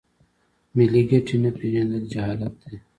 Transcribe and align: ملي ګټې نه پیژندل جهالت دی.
ملي 0.75 1.01
ګټې 1.09 1.35
نه 1.43 1.51
پیژندل 1.57 2.03
جهالت 2.13 2.53
دی. 2.63 2.75